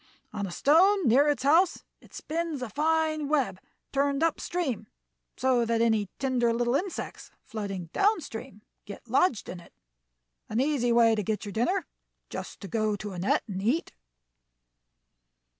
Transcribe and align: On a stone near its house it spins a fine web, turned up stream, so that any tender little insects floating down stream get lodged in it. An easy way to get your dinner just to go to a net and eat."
On 0.33 0.47
a 0.47 0.51
stone 0.51 1.07
near 1.07 1.29
its 1.29 1.43
house 1.43 1.83
it 1.99 2.11
spins 2.11 2.63
a 2.63 2.69
fine 2.71 3.27
web, 3.27 3.59
turned 3.93 4.23
up 4.23 4.39
stream, 4.39 4.87
so 5.37 5.63
that 5.63 5.79
any 5.79 6.09
tender 6.17 6.51
little 6.51 6.73
insects 6.73 7.29
floating 7.43 7.85
down 7.93 8.19
stream 8.19 8.63
get 8.85 9.07
lodged 9.07 9.47
in 9.47 9.59
it. 9.59 9.73
An 10.49 10.59
easy 10.59 10.91
way 10.91 11.13
to 11.13 11.21
get 11.21 11.45
your 11.45 11.51
dinner 11.53 11.85
just 12.31 12.61
to 12.61 12.67
go 12.67 12.95
to 12.95 13.11
a 13.13 13.19
net 13.19 13.43
and 13.47 13.61
eat." 13.61 13.93